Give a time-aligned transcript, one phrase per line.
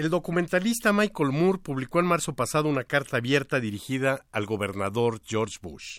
[0.00, 5.58] El documentalista Michael Moore publicó en marzo pasado una carta abierta dirigida al gobernador George
[5.60, 5.98] Bush.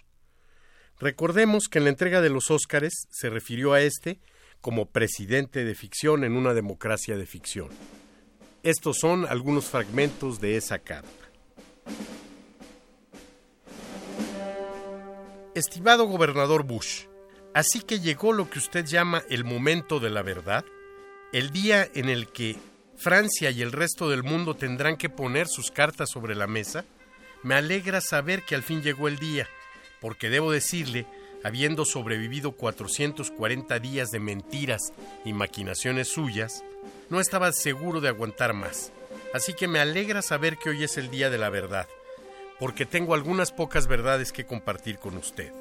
[1.00, 4.20] Recordemos que en la entrega de los Óscares se refirió a este
[4.59, 7.70] como presidente de ficción en una democracia de ficción.
[8.64, 11.30] Estos son algunos fragmentos de esa carta.
[15.54, 17.04] Estimado gobernador Bush,
[17.54, 20.66] así que llegó lo que usted llama el momento de la verdad,
[21.34, 22.58] el día en el que
[23.02, 26.86] Francia y el resto del mundo tendrán que poner sus cartas sobre la mesa,
[27.42, 29.50] me alegra saber que al fin llegó el día,
[30.00, 31.08] porque debo decirle,
[31.44, 34.94] habiendo sobrevivido 440 días de mentiras
[35.25, 36.64] y maquinaciones suyas,
[37.09, 38.92] no estaba seguro de aguantar más.
[39.34, 41.88] Así que me alegra saber que hoy es el día de la verdad,
[42.59, 45.52] porque tengo algunas pocas verdades que compartir con usted.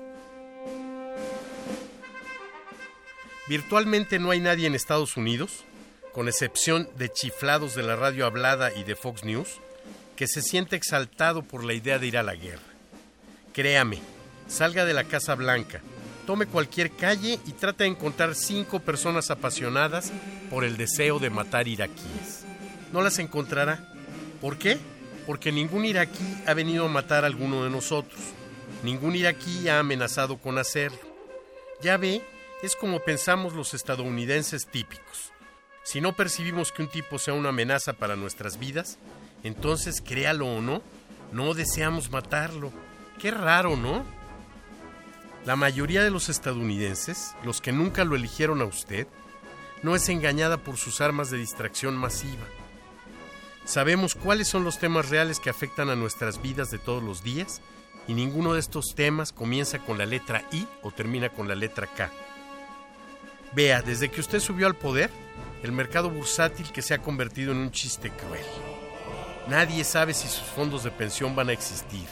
[3.49, 5.65] Virtualmente no hay nadie en Estados Unidos
[6.13, 9.61] con excepción de chiflados de la radio hablada y de Fox News,
[10.17, 12.61] que se siente exaltado por la idea de ir a la guerra.
[13.53, 14.01] Créame,
[14.49, 15.81] salga de la Casa Blanca,
[16.27, 20.13] tome cualquier calle y trate de encontrar cinco personas apasionadas
[20.51, 22.45] por el deseo de matar iraquíes.
[22.93, 23.89] No las encontrará.
[24.41, 24.79] ¿Por qué?
[25.27, 28.21] Porque ningún iraquí ha venido a matar a alguno de nosotros.
[28.83, 30.99] Ningún iraquí ha amenazado con hacerlo.
[31.83, 32.23] Ya ve,
[32.63, 35.33] es como pensamos los estadounidenses típicos.
[35.83, 38.99] Si no percibimos que un tipo sea una amenaza para nuestras vidas,
[39.43, 40.83] entonces, créalo o no,
[41.33, 42.73] no deseamos matarlo.
[43.19, 44.05] Qué raro, ¿no?
[45.45, 49.07] La mayoría de los estadounidenses, los que nunca lo eligieron a usted,
[49.83, 52.47] no es engañada por sus armas de distracción masiva.
[53.65, 57.63] Sabemos cuáles son los temas reales que afectan a nuestras vidas de todos los días
[58.07, 61.87] y ninguno de estos temas comienza con la letra I o termina con la letra
[61.87, 62.11] K.
[63.55, 65.11] Vea, desde que usted subió al poder,
[65.63, 68.45] el mercado bursátil que se ha convertido en un chiste cruel.
[69.49, 72.07] Nadie sabe si sus fondos de pensión van a existir.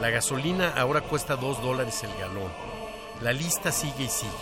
[0.00, 2.50] La gasolina ahora cuesta dos dólares el galón.
[3.20, 4.32] La lista sigue y sigue.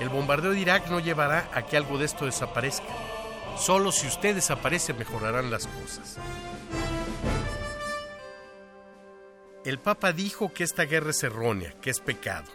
[0.00, 2.88] El bombardeo de Irak no llevará a que algo de esto desaparezca.
[3.56, 6.16] Solo si usted desaparece mejorarán las cosas.
[9.64, 12.50] El Papa dijo que esta guerra es errónea, que es pecado.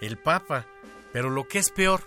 [0.00, 0.66] El Papa,
[1.12, 2.02] pero lo que es peor,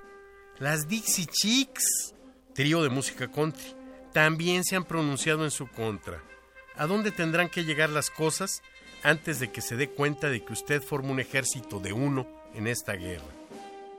[0.60, 2.14] las Dixie Chicks
[2.58, 3.76] trío de música country,
[4.14, 6.24] también se han pronunciado en su contra.
[6.76, 8.64] ¿A dónde tendrán que llegar las cosas
[9.04, 12.66] antes de que se dé cuenta de que usted forma un ejército de uno en
[12.66, 13.30] esta guerra?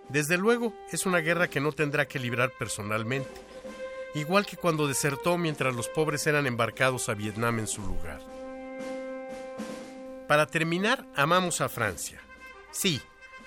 [0.08, 3.30] Desde luego, es una guerra que no tendrá que librar personalmente,
[4.16, 8.20] igual que cuando desertó mientras los pobres eran embarcados a Vietnam en su lugar.
[10.26, 12.20] Para terminar, amamos a Francia.
[12.72, 13.00] Sí,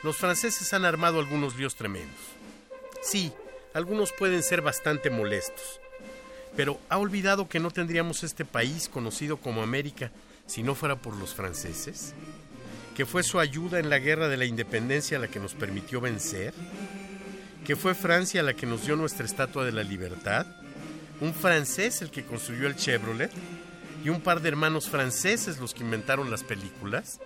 [0.04, 2.16] los franceses han armado algunos líos tremendos.
[3.02, 3.34] Sí,
[3.74, 5.80] algunos pueden ser bastante molestos.
[6.56, 10.12] Pero ¿ha olvidado que no tendríamos este país conocido como América
[10.46, 12.14] si no fuera por los franceses?
[12.96, 16.54] ¿Que fue su ayuda en la guerra de la independencia la que nos permitió vencer?
[17.66, 20.46] ¿Que fue Francia la que nos dio nuestra estatua de la libertad?
[21.22, 23.32] ¿Un francés el que construyó el Chevrolet?
[24.03, 27.22] ¿Y un par de hermanos franceses los que inventaron las películas?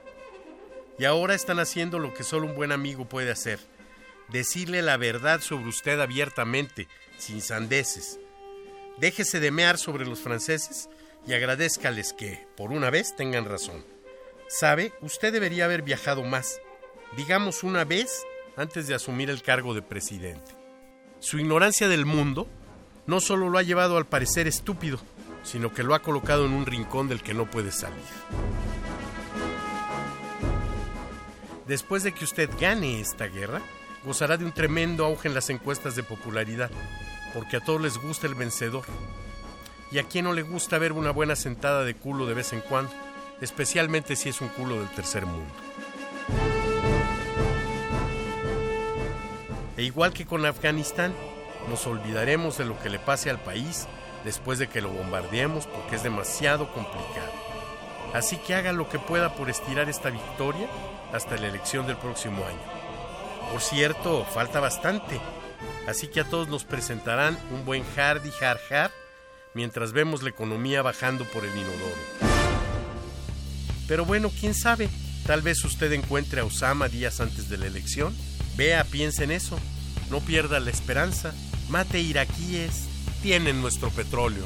[1.00, 3.60] Y ahora están haciendo lo que solo un buen amigo puede hacer
[4.30, 6.88] decirle la verdad sobre usted abiertamente,
[7.18, 8.20] sin sandeces.
[8.98, 10.90] Déjese de mear sobre los franceses
[11.28, 13.86] y agradézcales que, por una vez, tengan razón.
[14.48, 16.62] Sabe, usted debería haber viajado más,
[17.18, 18.24] digamos una vez
[18.56, 20.52] antes de asumir el cargo de presidente.
[21.20, 22.48] Su ignorancia del mundo
[23.08, 25.00] no solo lo ha llevado al parecer estúpido,
[25.44, 28.04] sino que lo ha colocado en un rincón del que no puede salir.
[31.68, 33.62] Después de que usted gane esta guerra,
[34.06, 36.70] gozará de un tremendo auge en las encuestas de popularidad,
[37.34, 38.86] porque a todos les gusta el vencedor.
[39.92, 42.62] ¿Y a quién no le gusta ver una buena sentada de culo de vez en
[42.62, 42.92] cuando?
[43.42, 45.54] Especialmente si es un culo del tercer mundo.
[49.78, 51.14] E igual que con Afganistán,
[51.70, 53.88] nos olvidaremos de lo que le pase al país
[54.24, 57.32] después de que lo bombardeemos porque es demasiado complicado.
[58.14, 60.68] Así que haga lo que pueda por estirar esta victoria
[61.12, 62.85] hasta la elección del próximo año.
[63.52, 65.20] Por cierto, falta bastante.
[65.88, 68.92] Así que a todos nos presentarán un buen hardy har har
[69.54, 71.96] mientras vemos la economía bajando por el inodoro.
[73.88, 74.90] Pero bueno, quién sabe,
[75.26, 78.16] tal vez usted encuentre a Osama días antes de la elección.
[78.58, 79.58] Vea, piense en eso.
[80.10, 81.34] No pierda la esperanza.
[81.70, 82.86] Mate iraquíes.
[83.22, 84.46] Tienen nuestro petróleo.